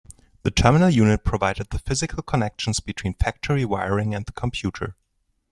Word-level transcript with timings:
The 0.41 0.49
Terminal 0.49 0.89
Unit 0.89 1.23
provided 1.23 1.69
the 1.69 1.77
physical 1.77 2.23
connections 2.23 2.79
between 2.79 3.13
factory 3.13 3.65
wiring 3.65 4.15
and 4.15 4.25
the 4.25 4.31
computer. 4.31 4.95